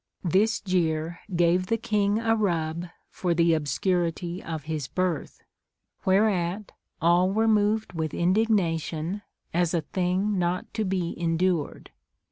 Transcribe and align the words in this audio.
This 0.23 0.59
jeer 0.59 1.19
gave 1.35 1.67
the 1.67 1.77
king 1.77 2.17
a 2.17 2.35
rub 2.35 2.87
for 3.11 3.35
the 3.35 3.53
obscurity 3.53 4.41
of 4.41 4.63
his 4.63 4.87
birth, 4.87 5.43
whereat 6.05 6.71
all 6.99 7.29
were 7.31 7.47
moved 7.47 7.89
Avith 7.91 8.17
indignation, 8.17 9.21
as 9.53 9.75
a 9.75 9.81
thing 9.81 10.39
not 10.39 10.73
to 10.73 10.85
be 10.85 11.13
endured. 11.19 11.91